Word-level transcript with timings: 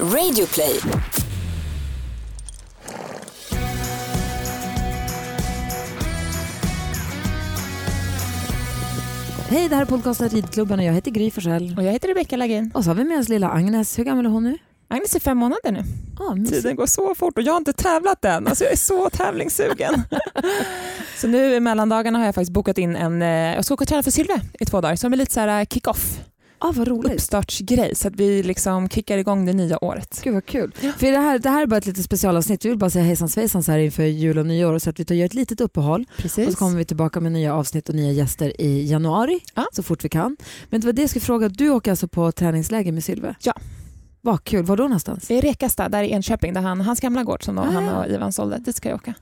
Radioplay. 0.00 0.80
Hej, 9.48 9.68
det 9.68 9.74
här 9.74 9.82
är 9.82 9.86
podcasten 9.86 10.28
Ridklubben 10.28 10.78
och 10.78 10.84
jag 10.84 10.92
heter 10.92 11.10
Gry 11.10 11.30
Forssell. 11.30 11.74
Och 11.76 11.82
jag 11.82 11.92
heter 11.92 12.08
Rebecka 12.08 12.36
Lagin. 12.36 12.70
Och 12.74 12.84
så 12.84 12.90
har 12.90 12.94
vi 12.94 13.04
med 13.04 13.18
oss 13.18 13.28
lilla 13.28 13.50
Agnes. 13.50 13.98
Hur 13.98 14.04
gammal 14.04 14.26
är 14.26 14.30
hon 14.30 14.44
nu? 14.44 14.58
Agnes 14.88 15.14
är 15.14 15.20
fem 15.20 15.38
månader 15.38 15.72
nu. 15.72 15.82
Ah. 16.20 16.50
Tiden 16.50 16.76
går 16.76 16.86
så 16.86 17.14
fort 17.14 17.38
och 17.38 17.42
jag 17.42 17.52
har 17.52 17.58
inte 17.58 17.72
tävlat 17.72 18.24
än. 18.24 18.46
Alltså 18.46 18.64
jag 18.64 18.72
är 18.72 18.76
så 18.76 19.10
tävlingssugen. 19.10 20.02
så 21.16 21.26
nu 21.28 21.54
i 21.54 21.60
mellandagarna 21.60 22.18
har 22.18 22.26
jag 22.26 22.34
faktiskt 22.34 22.52
bokat 22.52 22.78
in 22.78 22.96
en, 22.96 23.22
eh, 23.22 23.54
jag 23.54 23.64
ska 23.64 23.74
åka 23.74 23.82
och 23.84 23.88
träna 23.88 24.02
för 24.02 24.10
Sylve 24.10 24.40
i 24.60 24.64
två 24.64 24.80
dagar, 24.80 24.96
som 24.96 25.12
är 25.12 25.16
lite 25.16 25.32
så 25.32 25.40
här 25.40 25.60
eh, 25.60 25.66
kick-off, 25.66 26.18
ah, 26.68 26.72
vad 26.72 26.88
roligt. 26.88 27.12
uppstartsgrej 27.12 27.94
så 27.94 28.08
att 28.08 28.16
vi 28.16 28.42
liksom 28.42 28.88
kickar 28.88 29.18
igång 29.18 29.46
det 29.46 29.52
nya 29.52 29.84
året. 29.84 30.20
Gud 30.24 30.34
vad 30.34 30.46
kul. 30.46 30.72
För 30.98 31.10
det 31.12 31.18
här, 31.18 31.38
det 31.38 31.50
här 31.50 31.62
är 31.62 31.66
bara 31.66 31.76
ett 31.76 31.86
litet 31.86 32.04
specialavsnitt. 32.04 32.64
Vi 32.64 32.68
vill 32.68 32.78
bara 32.78 32.90
säga 32.90 33.04
hejsan 33.04 33.28
svejsan 33.28 33.62
så 33.62 33.72
här 33.72 33.78
inför 33.78 34.02
jul 34.02 34.38
och 34.38 34.46
nyår 34.46 34.78
så 34.78 34.90
att 34.90 35.00
vi 35.00 35.04
tar 35.04 35.14
gör 35.14 35.26
ett 35.26 35.34
litet 35.34 35.60
uppehåll 35.60 36.04
Precis. 36.16 36.46
och 36.46 36.52
så 36.52 36.58
kommer 36.58 36.76
vi 36.78 36.84
tillbaka 36.84 37.20
med 37.20 37.32
nya 37.32 37.54
avsnitt 37.54 37.88
och 37.88 37.94
nya 37.94 38.12
gäster 38.12 38.60
i 38.60 38.86
januari 38.90 39.40
Ja. 39.54 39.66
så 39.72 39.82
fort 39.82 40.04
vi 40.04 40.08
kan. 40.08 40.36
Men 40.70 40.80
det 40.80 40.86
var 40.86 40.92
det 40.92 41.02
jag 41.02 41.10
skulle 41.10 41.24
fråga. 41.24 41.48
Du 41.48 41.70
åker 41.70 41.90
alltså 41.90 42.08
på 42.08 42.32
träningsläger 42.32 42.92
med 42.92 43.04
Sylve? 43.04 43.34
Ja. 43.42 43.54
Vad 44.20 44.44
kul. 44.44 44.64
Var 44.64 44.76
då 44.76 44.82
någonstans? 44.82 45.30
I 45.30 45.40
Rekasta, 45.40 45.88
där 45.88 46.02
i 46.02 46.10
Enköping, 46.12 46.54
där 46.54 46.60
han, 46.60 46.80
hans 46.80 47.00
gamla 47.00 47.22
gård 47.24 47.44
som 47.44 47.54
då, 47.56 47.62
Ah. 47.62 47.64
han 47.64 47.88
och 47.88 48.06
Ivan 48.08 48.32
sålde, 48.32 48.58
dit 48.58 48.76
ska 48.76 48.88
jag 48.88 48.96
åka. 48.96 49.14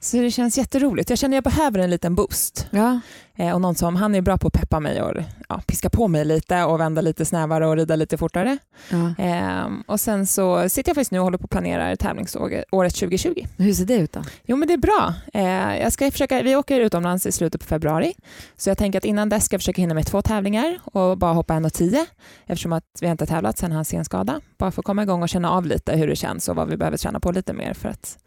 Så 0.00 0.16
det 0.16 0.30
känns 0.30 0.58
jätteroligt. 0.58 1.10
Jag 1.10 1.18
känner 1.18 1.38
att 1.38 1.44
jag 1.44 1.52
behöver 1.54 1.78
en 1.78 1.90
liten 1.90 2.14
boost. 2.14 2.66
Ja. 2.70 3.00
Eh, 3.40 3.54
och 3.54 3.60
någon 3.60 3.74
som, 3.74 3.96
han 3.96 4.14
är 4.14 4.20
bra 4.20 4.38
på 4.38 4.46
att 4.46 4.52
peppa 4.52 4.80
mig 4.80 5.02
och 5.02 5.22
ja, 5.48 5.62
piska 5.66 5.90
på 5.90 6.08
mig 6.08 6.24
lite 6.24 6.64
och 6.64 6.80
vända 6.80 7.00
lite 7.00 7.24
snävare 7.24 7.66
och 7.66 7.76
rida 7.76 7.96
lite 7.96 8.18
fortare. 8.18 8.58
ja. 8.90 9.14
Ehm, 9.18 9.84
och 9.86 10.00
sen 10.00 10.26
så 10.26 10.68
sitter 10.68 10.90
jag 10.90 10.94
faktiskt 10.94 11.10
nu 11.10 11.18
och 11.18 11.24
håller 11.24 11.38
på 11.38 11.44
att 11.44 11.50
planera 11.50 11.96
tävlingsåret 11.96 12.64
2020. 12.70 13.46
Hur 13.56 13.72
ser 13.72 13.84
det 13.84 13.94
ut 13.94 14.12
då? 14.12 14.22
Jo 14.44 14.56
men 14.56 14.68
det 14.68 14.74
är 14.74 14.78
bra. 14.78 15.14
Eh, 15.32 15.80
jag 15.80 15.92
ska 15.92 16.10
försöka, 16.10 16.42
vi 16.42 16.56
åker 16.56 16.80
utomlands 16.80 17.26
i 17.26 17.32
slutet 17.32 17.60
på 17.60 17.66
februari. 17.66 18.14
Så 18.56 18.70
jag 18.70 18.78
tänker 18.78 18.98
att 18.98 19.04
innan 19.04 19.28
dess 19.28 19.44
ska 19.44 19.54
jag 19.54 19.60
försöka 19.60 19.82
hinna 19.82 19.94
med 19.94 20.06
två 20.06 20.22
tävlingar 20.22 20.78
och 20.84 21.18
bara 21.18 21.32
hoppa 21.32 21.54
1,10 21.54 22.06
eftersom 22.46 22.72
att 22.72 22.84
vi 23.00 23.06
inte 23.06 23.22
har 23.22 23.26
tävlat 23.26 23.58
sedan 23.58 23.72
hans 23.72 23.88
senskada. 23.88 24.40
Bara 24.58 24.70
för 24.70 24.80
att 24.80 24.86
komma 24.86 25.02
igång 25.02 25.22
och 25.22 25.28
känna 25.28 25.50
av 25.50 25.66
lite 25.66 25.96
hur 25.96 26.06
det 26.06 26.16
känns 26.16 26.48
och 26.48 26.56
vad 26.56 26.68
vi 26.68 26.76
behöver 26.76 26.96
träna 26.96 27.20
på 27.20 27.32
lite 27.32 27.52
mer 27.52 27.74
för 27.74 27.88
att 27.88 28.18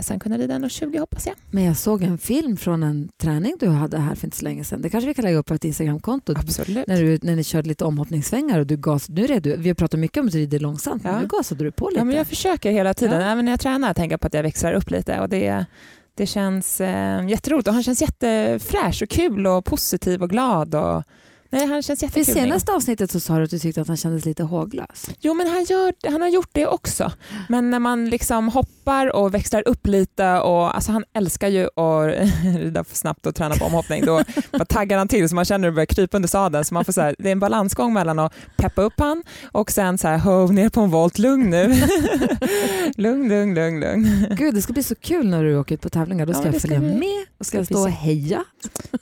sen 0.00 0.18
kunna 0.20 0.38
rida 0.38 0.54
1,20 0.54 1.00
hoppas 1.00 1.26
jag. 1.26 1.34
Men 1.50 1.64
jag 1.64 1.76
såg 1.76 2.02
en 2.02 2.18
film 2.18 2.56
från 2.56 2.82
en 2.82 3.08
träning 3.22 3.54
du 3.60 3.68
hade 3.68 3.98
här 3.98 4.14
för 4.14 4.26
inte 4.26 4.36
så 4.36 4.44
länge 4.44 4.64
sedan. 4.64 4.82
Det 4.82 4.90
kanske 4.90 5.08
vi 5.08 5.14
kan 5.14 5.24
lägga 5.24 5.38
upp 5.38 5.46
på 5.46 5.54
ett 5.54 5.64
Instagramkonto. 5.64 6.32
Absolut. 6.36 6.86
När, 6.86 7.02
du, 7.02 7.18
när 7.22 7.36
ni 7.36 7.44
körde 7.44 7.68
lite 7.68 7.84
omhoppningssvängar 7.84 8.58
och 8.58 8.66
du 8.66 8.76
gas, 8.76 9.08
nu 9.08 9.26
red 9.26 9.42
du, 9.42 9.56
vi 9.56 9.68
har 9.68 9.74
pratat 9.74 10.00
mycket 10.00 10.20
om 10.20 10.26
att 10.26 10.32
du 10.32 10.38
rider 10.38 10.58
långsamt, 10.60 11.02
men 11.04 11.14
Ja. 11.14 11.20
nu 11.20 11.26
gasade 11.26 11.64
du 11.64 11.70
på 11.72 11.88
lite. 11.88 12.00
Ja, 12.00 12.04
men 12.04 12.16
jag 12.16 12.26
försöker 12.26 12.70
hela 12.70 12.94
tiden, 12.94 13.20
Ja. 13.20 13.26
även 13.32 13.44
när 13.44 13.52
jag 13.52 13.60
tränar, 13.60 13.94
tänka 13.94 14.18
på 14.18 14.26
att 14.26 14.34
jag 14.34 14.42
växlar 14.42 14.72
upp 14.72 14.90
lite. 14.90 15.20
Och 15.20 15.28
det, 15.28 15.64
det 16.14 16.26
känns 16.26 16.80
eh, 16.80 17.28
jätteroligt 17.28 17.68
och 17.68 17.74
han 17.74 17.82
känns 17.82 18.00
jättefräsch 18.00 19.02
och 19.02 19.08
kul 19.08 19.46
och 19.46 19.64
positiv 19.64 20.22
och 20.22 20.30
glad. 20.30 20.74
Och, 20.74 21.02
nej, 21.50 21.66
han 21.66 21.82
känns 21.82 22.00
För 22.00 22.06
i 22.06 22.08
jättekul. 22.20 22.34
senaste 22.34 22.72
avsnittet 22.72 23.10
så 23.10 23.20
sa 23.20 23.36
du 23.38 23.44
att 23.44 23.50
du 23.50 23.58
tyckte 23.58 23.80
att 23.80 23.88
han 23.88 23.96
kändes 23.96 24.24
lite 24.24 24.42
håglös. 24.42 25.10
Jo, 25.20 25.34
men 25.34 25.46
han, 25.46 25.64
gör, 25.64 26.10
han 26.10 26.20
har 26.20 26.28
gjort 26.28 26.50
det 26.52 26.66
också. 26.66 27.12
Men 27.48 27.70
när 27.70 27.78
man 27.78 28.08
liksom 28.10 28.48
hoppar 28.48 28.75
och 29.14 29.34
växlar 29.34 29.68
upp 29.68 29.86
lite 29.86 30.32
och 30.40 30.74
alltså 30.76 30.92
han 30.92 31.04
älskar 31.16 31.48
ju 31.48 31.64
att 31.64 32.14
rida 32.58 32.84
för 32.84 32.96
snabbt 32.96 33.26
och 33.26 33.34
träna 33.34 33.54
på 33.54 33.64
omhoppning. 33.64 34.04
Då 34.06 34.22
bara 34.52 34.64
taggar 34.64 34.98
han 34.98 35.08
till 35.08 35.28
så 35.28 35.34
man 35.34 35.44
känner 35.44 35.64
hur 35.68 35.72
det 35.72 35.74
börjar 35.74 35.86
krypa 35.86 36.16
under 36.16 36.28
sadeln. 36.28 36.64
Så 36.64 36.74
man 36.74 36.84
får 36.84 36.92
så 36.92 37.00
här, 37.00 37.16
det 37.18 37.28
är 37.28 37.32
en 37.32 37.40
balansgång 37.40 37.92
mellan 37.92 38.18
att 38.18 38.32
peppa 38.56 38.82
upp 38.82 38.94
han 39.00 39.22
och 39.52 39.70
sen 39.70 39.98
så 39.98 40.08
här, 40.08 40.18
hov 40.18 40.52
ner 40.52 40.68
på 40.68 40.80
en 40.80 40.90
volt, 40.90 41.18
lugn 41.18 41.50
nu. 41.50 41.66
lugn, 42.96 43.28
lugn, 43.28 43.54
lugn, 43.54 43.80
lugn. 43.80 44.26
Gud, 44.30 44.54
det 44.54 44.62
ska 44.62 44.72
bli 44.72 44.82
så 44.82 44.94
kul 44.94 45.28
när 45.28 45.44
du 45.44 45.56
åker 45.58 45.74
ut 45.74 45.80
på 45.80 45.88
tävlingar. 45.88 46.26
Då 46.26 46.30
Ja, 46.32 46.34
ska 46.34 46.44
men 46.44 46.52
jag 46.52 46.62
följa 46.62 46.78
bli- 46.78 46.88
med 46.94 47.24
och 47.38 47.46
ska 47.46 47.64
ska 47.64 47.74
stå 47.74 47.82
och 47.82 47.90
heja. 47.90 48.44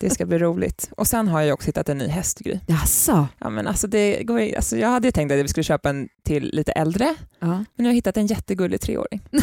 Det 0.01 0.11
ska 0.11 0.27
bli 0.27 0.39
roligt. 0.39 0.91
Och 0.97 1.07
sen 1.07 1.29
har 1.29 1.41
jag 1.41 1.55
också 1.55 1.67
hittat 1.67 1.89
en 1.89 1.99
ny 1.99 2.07
hästgry. 2.07 2.59
Jaså? 2.67 3.27
Ja, 3.39 3.51
men 3.51 3.67
alltså 3.67 3.87
det 3.87 4.23
går, 4.23 4.57
alltså 4.57 4.77
jag 4.77 4.89
hade 4.89 5.13
tänkt 5.13 5.33
att 5.33 5.39
vi 5.39 5.49
skulle 5.49 5.65
köpa 5.65 5.91
en 5.91 6.09
till 6.25 6.51
lite 6.53 6.73
äldre, 6.73 7.15
Ja. 7.41 7.47
men 7.47 7.65
nu 7.77 7.85
har 7.85 7.91
jag 7.91 7.95
hittat 7.95 8.17
en 8.17 8.27
jättegullig 8.27 8.81
treåring. 8.81 9.21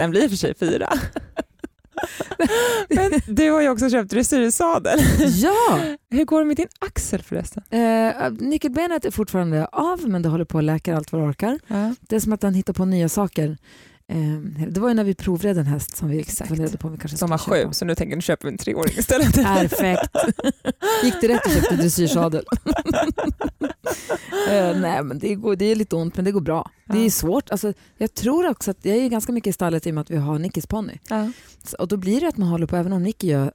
Den 0.00 0.10
blir 0.10 0.28
för 0.28 0.36
sig 0.36 0.54
fyra. 0.54 0.92
Men 2.88 3.12
du 3.26 3.50
har 3.50 3.60
ju 3.60 3.68
också 3.68 3.90
köpt 3.90 4.10
dressyrsadel. 4.10 4.98
ja! 5.18 5.80
Hur 6.10 6.24
går 6.24 6.40
det 6.40 6.46
med 6.46 6.56
din 6.56 6.68
axel 6.78 7.22
förresten? 7.22 7.62
Eh, 7.70 8.30
nyckelbenet 8.38 9.04
är 9.04 9.10
fortfarande 9.10 9.66
av 9.66 10.08
men 10.08 10.22
det 10.22 10.28
håller 10.28 10.44
på 10.44 10.58
att 10.58 10.64
läka 10.64 10.96
allt 10.96 11.12
vad 11.12 11.22
det 11.22 11.26
orkar. 11.28 11.58
Ja. 11.66 11.94
Det 12.00 12.16
är 12.16 12.20
som 12.20 12.32
att 12.32 12.40
den 12.40 12.54
hittar 12.54 12.72
på 12.72 12.84
nya 12.84 13.08
saker. 13.08 13.56
Eh, 14.08 14.16
det 14.68 14.80
var 14.80 14.88
ju 14.88 14.94
när 14.94 15.04
vi 15.04 15.14
provred 15.14 15.58
en 15.58 15.66
häst 15.66 15.96
som 15.96 16.08
vi 16.08 16.20
Exakt. 16.20 16.48
funderade 16.48 16.78
på 16.78 16.86
om 16.88 16.92
vi 16.92 16.98
kanske 16.98 17.16
Som 17.18 17.30
var 17.30 17.38
skulle 17.38 17.56
sju, 17.56 17.62
köpa. 17.62 17.72
så 17.72 17.84
nu 17.84 17.94
tänker 17.94 18.16
du 18.16 18.22
köpa 18.22 18.48
en 18.48 18.58
treåring 18.58 18.94
istället. 18.98 19.34
Perfekt. 19.34 20.10
Gick 21.04 21.14
det 21.20 21.28
rätt 21.28 21.46
och 21.46 21.52
köpte 21.52 21.76
dressyrsadel? 21.76 22.44
Eh, 24.50 24.80
nej 24.80 25.02
men 25.04 25.18
det, 25.18 25.34
går, 25.34 25.56
det 25.56 25.64
är 25.64 25.76
lite 25.76 25.96
ont 25.96 26.16
men 26.16 26.24
det 26.24 26.32
går 26.32 26.40
bra. 26.40 26.70
Det 26.86 26.98
är 26.98 27.04
Ja. 27.04 27.10
svårt. 27.10 27.50
Alltså, 27.50 27.72
jag 27.96 28.14
tror 28.14 28.48
också 28.50 28.70
att 28.70 28.84
jag 28.84 28.96
är 28.96 29.08
ganska 29.08 29.32
mycket 29.32 29.50
i 29.50 29.52
stallet 29.52 29.86
i 29.86 29.90
och 29.90 29.94
med 29.94 30.02
att 30.02 30.10
vi 30.10 30.16
har 30.16 30.38
Nickis 30.38 30.66
ponny. 30.66 30.98
Ja. 31.08 31.30
Och 31.78 31.88
då 31.88 31.96
blir 31.96 32.20
det 32.20 32.28
att 32.28 32.36
man 32.36 32.48
håller 32.48 32.66
på, 32.66 32.76
även 32.76 32.92
om 32.92 33.02
Nicky 33.02 33.26
gör 33.26 33.52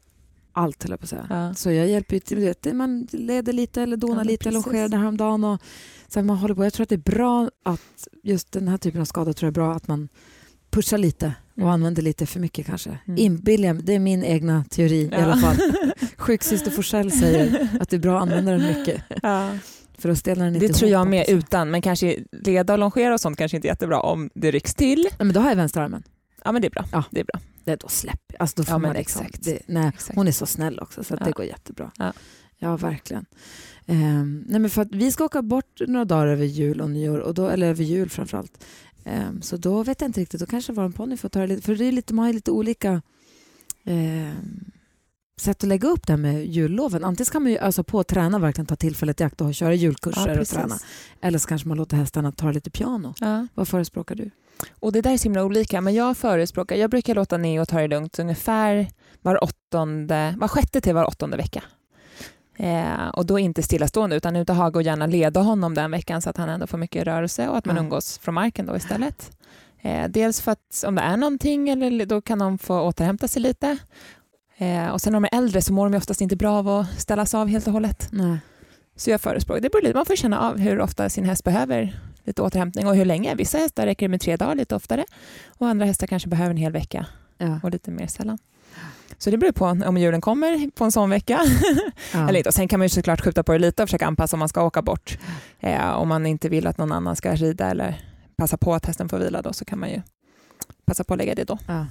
allt 0.54 0.84
höll 0.84 0.90
jag 0.92 1.00
på 1.00 1.04
att 1.04 1.10
säga. 1.10 1.28
Ja. 1.30 1.54
Så 1.54 1.72
jag 1.72 1.88
hjälper 1.90 2.20
till, 2.20 2.74
man 2.76 3.08
leder 3.12 3.54
lite 3.54 3.82
eller 3.82 3.98
donar 3.98 4.18
Ja, 4.18 4.24
lite 4.24 4.50
eller 4.50 4.60
precis. 4.60 4.66
longerade 4.74 4.98
häromdagen. 4.98 5.44
Och, 5.44 5.62
så 6.08 6.24
man 6.24 6.38
håller 6.38 6.56
på. 6.56 6.64
Jag 6.64 6.74
tror 6.74 6.84
att 6.84 6.90
det 6.90 6.96
är 6.96 7.12
bra 7.16 7.50
att 7.64 8.08
just 8.24 8.52
den 8.52 8.68
här 8.68 8.78
typen 8.78 9.02
av 9.02 9.06
skada 9.06 9.34
tror 9.34 9.48
jag 9.48 9.52
är 9.52 9.54
bra 9.54 9.74
att 9.74 9.88
man 9.88 10.10
pushar 10.70 10.98
lite 10.98 11.34
och 11.54 11.58
Mm. 11.58 11.70
använder 11.70 12.02
lite 12.02 12.26
för 12.26 12.40
mycket 12.40 12.66
kanske. 12.66 12.98
Mm. 13.06 13.18
Inbillar 13.20 13.68
jag- 13.68 13.84
det 13.86 13.94
är 13.94 14.00
min 14.00 14.24
egna 14.24 14.64
teori 14.70 14.96
i 15.02 15.10
Ja. 15.12 15.18
alla 15.24 15.38
fall. 15.38 15.56
Sjuksyster 16.18 16.72
Forsell 16.72 17.12
säger 17.12 17.70
att 17.82 17.90
det 17.90 17.96
är 17.96 18.00
bra 18.00 18.16
att 18.18 18.22
använda 18.22 18.52
den 18.52 18.78
mycket 18.78 19.02
Ja. 19.24 19.50
För 19.98 20.10
då 20.10 20.16
ställer 20.16 20.46
den 20.46 20.56
inte 20.56 20.68
Det 20.68 20.74
tror 20.74 20.92
jag 20.92 21.08
med 21.08 21.26
utan, 21.30 21.72
men 21.72 21.82
kanske 21.82 22.18
leda 22.32 22.74
och 22.74 22.80
longera 22.80 23.14
och 23.14 23.22
sånt 23.22 23.38
kanske 23.38 23.58
inte 23.58 23.68
är 23.68 23.70
jättebra 23.70 24.00
om 24.00 24.30
det 24.34 24.52
rycks 24.52 24.76
till. 24.76 25.02
Nej, 25.02 25.26
men 25.26 25.34
då 25.34 25.40
har 25.40 25.50
jag 25.50 25.56
vänsterarmen. 25.56 26.04
Ja 26.44 26.52
men 26.52 26.62
det 26.62 26.68
är 26.68 26.72
bra. 26.72 26.86
Ja. 26.92 27.04
Det 27.12 27.20
är 27.20 27.24
bra. 27.24 27.40
Det, 27.64 27.76
då 27.76 27.88
släpper 27.88 28.36
alltså, 28.42 28.56
då 28.58 28.64
får 28.64 28.74
Ja, 28.74 28.78
man 28.78 28.94
liksom, 28.94 29.26
exakt. 29.26 29.44
det, 29.44 29.60
nej, 29.68 29.88
Exakt. 29.88 30.16
Hon 30.16 30.28
är 30.28 30.32
så 30.32 30.46
snäll 30.46 30.80
också 30.80 31.04
så 31.04 31.16
Ja. 31.20 31.26
det 31.26 31.32
går 31.32 31.46
jättebra. 31.46 31.92
Ja. 31.98 32.14
Ja, 32.58 32.78
verkligen. 32.78 33.26
Ehm, 33.86 34.44
nej, 34.48 34.60
men 34.60 34.70
för 34.70 34.88
vi 34.92 35.12
ska 35.12 35.24
åka 35.26 35.42
bort 35.42 35.82
några 35.88 36.06
dagar 36.06 36.28
över 36.28 36.46
jul 36.46 36.82
och 36.82 36.90
nyår, 36.90 37.18
och 37.20 37.34
då, 37.34 37.50
eller 37.50 37.68
över 37.68 37.84
jul 37.84 38.10
framförallt. 38.10 38.64
Um, 39.06 39.42
så 39.42 39.58
då 39.58 39.84
vet 39.84 40.02
jag 40.02 40.08
inte 40.10 40.22
riktigt, 40.22 40.40
då 40.40 40.46
kanske 40.46 40.74
vår 40.74 40.90
ponny 40.90 41.18
får 41.18 41.30
ta 41.30 41.40
det 41.40 41.48
lite, 41.48 41.62
för 41.62 41.76
det 41.76 41.86
är 41.86 41.92
lite, 41.92 42.14
man 42.14 42.26
har 42.26 42.34
lite 42.34 42.52
olika 42.52 43.02
ehm, 43.86 44.66
sätt 45.42 45.64
att 45.64 45.70
lägga 45.70 45.88
upp 45.88 46.08
det 46.08 46.14
här 46.14 46.18
med 46.18 46.46
julloven. 46.46 47.04
Antingen 47.04 47.26
ska 47.26 47.40
man 47.40 47.52
ju 47.52 47.58
alltså 47.58 47.84
på 47.84 48.00
att 48.00 48.08
träna, 48.08 48.40
verkligen 48.40 48.66
ta 48.66 48.76
tillfället 48.76 49.22
i 49.22 49.24
akt 49.24 49.42
och 49.42 49.56
köra 49.56 49.74
julkurser 49.74 50.30
och 50.32 50.38
precis. 50.38 50.56
träna. 50.56 50.76
Eller 51.22 51.40
så 51.40 51.48
kanske 51.48 51.68
man 51.68 51.78
låter 51.78 51.98
hästarna 51.98 52.32
ta 52.32 52.52
lite 52.52 52.70
piano. 52.70 53.14
Ja. 53.20 53.48
Vad 53.54 53.68
förespråkar 53.68 54.16
du? 54.16 54.32
Och 54.80 54.92
det 54.92 55.02
där 55.02 55.14
är 55.14 55.18
så 55.18 55.24
himla 55.24 55.44
olika, 55.44 55.82
men 55.82 55.94
jag 55.94 56.18
förespråkar, 56.18 56.76
jag 56.76 56.90
brukar 56.90 57.16
låta 57.16 57.38
Neo 57.38 57.66
ta 57.66 57.78
det 57.80 57.88
lugnt 57.88 58.20
ungefär 58.20 58.88
var 59.22 59.44
åttonde, 59.44 60.36
var 60.38 60.48
sjätte 60.48 60.82
till 60.82 60.94
var 60.96 61.06
åttonde 61.06 61.38
vecka. 61.38 61.64
Eh, 62.58 63.08
och 63.14 63.26
då 63.26 63.40
inte 63.40 63.64
stillastående 63.64 64.16
utan 64.16 64.36
ut 64.36 64.50
och 64.50 64.56
haga 64.56 64.78
och 64.78 64.84
gärna 64.84 65.06
leda 65.06 65.40
honom 65.40 65.74
den 65.74 65.92
veckan 65.92 66.22
så 66.22 66.30
att 66.30 66.38
han 66.38 66.50
ändå 66.50 66.68
får 66.68 66.78
mycket 66.78 67.04
rörelse 67.08 67.48
och 67.48 67.58
att 67.58 67.66
man 67.66 67.76
Ja. 67.76 67.82
umgås 67.82 68.18
från 68.18 68.34
marken 68.36 68.66
då 68.66 68.76
istället. 68.76 69.32
Eh, 69.82 70.08
dels 70.10 70.42
för 70.42 70.52
att 70.52 70.84
om 70.88 70.96
det 70.96 71.02
är 71.02 71.18
någonting 71.18 71.70
eller 71.70 72.06
då 72.06 72.22
kan 72.22 72.40
de 72.40 72.58
få 72.58 72.82
återhämta 72.82 73.28
sig 73.28 73.42
lite. 73.42 73.78
Eh, 74.58 74.90
och 74.90 75.02
sen 75.02 75.14
när 75.14 75.20
de 75.20 75.28
är 75.32 75.38
äldre 75.38 75.62
så 75.62 75.74
mår 75.74 75.90
de 75.90 75.98
oftast 75.98 76.22
inte 76.22 76.36
bra 76.36 76.52
av 76.58 76.68
att 76.70 77.00
ställas 77.02 77.34
av 77.34 77.48
helt 77.48 77.68
och 77.68 77.74
hållet. 77.74 78.08
Nej. 78.12 78.38
Så 78.96 79.10
jag 79.10 79.22
förespråkar, 79.22 79.62
det 79.62 79.70
beror 79.70 79.82
lite, 79.82 79.96
man 79.96 80.06
får 80.06 80.16
känna 80.16 80.40
av 80.40 80.58
hur 80.58 80.80
ofta 80.80 81.10
sin 81.10 81.26
häst 81.26 81.44
behöver 81.44 82.00
lite 82.24 82.42
återhämtning 82.42 82.88
och 82.88 82.96
hur 82.96 83.06
länge. 83.06 83.36
Vissa 83.36 83.58
hästar 83.58 83.86
räcker 83.86 84.06
det 84.08 84.10
med 84.12 84.22
tre 84.22 84.38
dagar 84.38 84.56
lite 84.56 84.76
oftare 84.76 85.06
och 85.48 85.68
andra 85.68 85.86
hästar 85.86 86.08
kanske 86.08 86.30
behöver 86.30 86.50
en 86.52 86.58
hel 86.58 86.72
vecka 86.72 87.06
Ja. 87.38 87.60
och 87.64 87.72
lite 87.72 87.92
mer 87.92 88.08
sällan. 88.08 88.38
Så 89.18 89.30
det 89.32 89.38
beror 89.38 89.52
på 89.52 89.66
om 89.66 89.98
julen 89.98 90.22
kommer 90.22 90.72
på 90.72 90.84
en 90.84 90.92
sån 90.92 91.10
vecka. 91.10 91.40
Ja. 92.14 92.30
Eller 92.30 92.38
inte. 92.38 92.50
Och 92.50 92.54
sen 92.54 92.68
kan 92.68 92.80
man 92.80 92.86
ju 92.86 92.90
såklart 92.90 93.22
skjuta 93.22 93.44
på 93.44 93.52
det 93.52 93.60
lite 93.60 93.84
och 93.84 93.90
försöka 93.90 94.06
anpassa 94.08 94.36
om 94.36 94.40
man 94.40 94.50
ska 94.50 94.64
åka 94.64 94.82
bort. 94.82 95.18
Eh, 95.60 95.90
om 95.90 96.08
man 96.08 96.26
inte 96.26 96.50
vill 96.50 96.68
att 96.68 96.78
någon 96.78 96.92
annan 96.92 97.16
ska 97.16 97.36
rida 97.36 97.70
eller 97.70 98.02
passa 98.38 98.58
på 98.58 98.74
att 98.74 98.86
hästen 98.86 99.10
får 99.10 99.20
vila 99.20 99.42
då 99.42 99.54
så 99.54 99.66
kan 99.66 99.80
man 99.80 99.90
ju 99.90 100.02
passa 100.86 101.04
på 101.04 101.14
att 101.14 101.18
lägga 101.18 101.36
det 101.36 101.44
då. 101.44 101.58
Ja. 101.68 101.86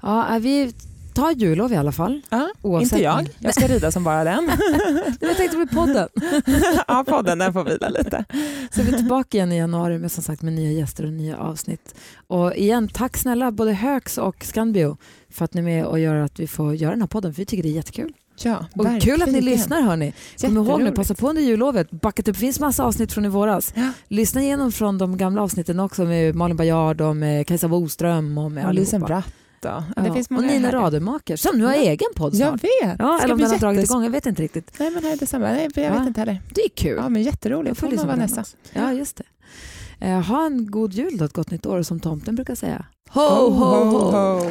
Ja, 0.00 0.38
vi 0.40 0.74
tar 1.14 1.32
jullov 1.32 1.72
i 1.72 1.76
alla 1.76 1.92
fall. 1.92 2.20
Ja, 2.28 2.48
Oavsett. 2.62 2.92
inte 2.92 3.04
jag. 3.04 3.28
Jag 3.38 3.54
ska 3.54 3.66
rida 3.66 3.90
som 3.92 4.04
bara 4.04 4.24
den. 4.24 4.50
Jag 5.20 5.36
tänkte 5.36 5.56
på 5.56 5.66
podden. 5.66 6.08
ja, 6.88 7.04
podden 7.08 7.38
den 7.38 7.52
får 7.52 7.64
vila 7.64 7.88
lite. 7.88 8.24
Så 8.70 8.80
är 8.80 8.84
vi 8.84 8.92
tillbaka 8.92 9.36
igen 9.36 9.52
i 9.52 9.56
januari 9.58 9.98
med 9.98 10.12
som 10.12 10.22
sagt 10.22 10.42
med 10.42 10.52
nya 10.52 10.70
gäster 10.70 11.04
och 11.06 11.12
nya 11.12 11.36
avsnitt. 11.36 11.94
Och 12.26 12.54
igen, 12.54 12.88
tack 12.88 13.16
snälla 13.16 13.50
både 13.50 13.72
Högs 13.72 14.18
och 14.18 14.44
Scanbio 14.44 14.96
för 15.30 15.44
att 15.44 15.54
ni 15.54 15.58
är 15.60 15.64
med 15.64 15.84
och 15.86 15.98
gör 16.00 16.14
att 16.14 16.40
vi 16.40 16.46
får 16.46 16.74
göra 16.74 16.90
den 16.90 17.00
här 17.00 17.08
podden, 17.08 17.34
för 17.34 17.38
vi 17.42 17.46
tycker 17.46 17.62
det 17.62 17.68
är 17.68 17.72
jättekul. 17.72 18.12
Ja, 18.42 18.66
Och 18.76 18.86
kul 19.02 19.22
att 19.22 19.28
ni 19.32 19.40
lyssnar 19.40 19.82
hörni. 19.82 20.12
Kom 20.40 20.56
ihåg 20.56 20.82
nu, 20.82 20.92
passa 20.92 21.14
på 21.14 21.28
under 21.28 21.42
jullovet. 21.42 21.90
Backa 21.90 22.22
upp, 22.22 22.26
det 22.26 22.34
finns 22.34 22.60
massa 22.60 22.84
avsnitt 22.84 23.12
från 23.12 23.24
i 23.24 23.28
våras. 23.28 23.72
Ja. 23.76 23.90
Lyssna 24.08 24.42
igenom 24.42 24.72
från 24.72 24.98
de 24.98 25.16
gamla 25.16 25.42
avsnitten 25.42 25.80
också 25.80 26.04
med 26.04 26.34
Malin 26.34 26.56
Bajard 26.56 27.00
och 27.00 27.16
med 27.16 27.46
Kajsa 27.46 27.68
Boström 27.68 28.38
och 28.38 28.52
med 28.52 28.64
Och 28.64 28.68
allihopa. 28.70 28.98
Bratt. 28.98 29.24
Då. 29.62 29.84
Ja. 29.96 30.02
Det 30.02 30.12
finns 30.12 30.26
och 30.26 30.32
många 30.32 30.46
Nina 30.46 30.66
härliga. 30.66 30.80
Rademacher 30.82 31.36
som 31.36 31.58
nu 31.58 31.64
har 31.64 31.72
Ja. 31.72 31.78
egen 31.80 32.08
podd 32.16 32.34
Jag 32.34 32.48
snart. 32.48 32.64
vet. 32.64 32.96
Ja, 32.98 33.20
eller 33.22 33.34
om 33.34 33.40
den 33.40 33.50
har 33.50 33.58
dragit 33.58 33.84
igång, 33.84 34.04
jag 34.04 34.10
vet 34.10 34.26
inte 34.26 34.42
riktigt. 34.42 34.72
Nej 34.78 34.90
men 34.90 35.04
här 35.04 35.12
är 35.12 35.16
detsamma. 35.16 35.44
Nej, 35.46 35.68
jag 35.74 35.92
vet 35.98 36.06
inte 36.06 36.20
heller. 36.20 36.42
Det 36.54 36.60
är 36.64 36.68
kul. 36.68 36.96
Ja 37.02 37.08
men 37.08 37.22
jätteroligt. 37.22 37.82
Jag 37.82 37.90
på 37.90 37.96
den 37.96 38.06
Vanessa. 38.06 38.44
Ja, 38.72 38.92
just 38.92 39.16
det. 39.16 39.24
Eh, 40.06 40.20
ha 40.20 40.46
en 40.46 40.70
god 40.70 40.92
jul 40.92 41.14
och 41.20 41.26
ett 41.26 41.32
gott 41.32 41.50
nytt 41.50 41.66
år 41.66 41.82
som 41.82 42.00
tomten 42.00 42.34
brukar 42.34 42.54
säga. 42.54 42.86
Ho, 43.10 43.20
Ho, 43.20 43.50
ho, 43.50 43.84
ho. 43.84 44.10
ho. 44.10 44.50